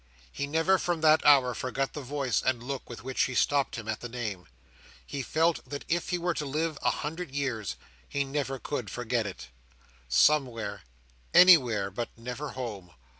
He 0.31 0.47
never, 0.47 0.79
from 0.79 1.01
that 1.01 1.23
hour, 1.23 1.53
forgot 1.53 1.93
the 1.93 2.01
voice 2.01 2.41
and 2.41 2.63
look 2.63 2.89
with 2.89 3.03
which 3.03 3.19
she 3.19 3.35
stopped 3.35 3.75
him 3.75 3.87
at 3.87 3.99
the 3.99 4.09
name. 4.09 4.47
He 5.05 5.21
felt 5.21 5.63
that 5.69 5.85
if 5.87 6.09
he 6.09 6.17
were 6.17 6.33
to 6.33 6.43
live 6.47 6.79
a 6.81 6.89
hundred 6.89 7.29
years, 7.35 7.75
he 8.09 8.23
never 8.23 8.57
could 8.57 8.89
forget 8.89 9.27
it. 9.27 9.49
Somewhere—anywhere—but 10.09 12.09
never 12.17 12.49
home! 12.53 12.95